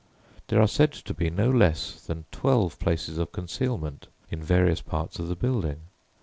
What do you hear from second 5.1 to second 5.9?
of the building.